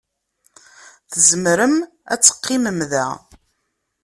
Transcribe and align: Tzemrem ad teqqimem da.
Tzemrem 1.11 1.75
ad 2.13 2.21
teqqimem 2.21 2.79
da. 2.91 3.07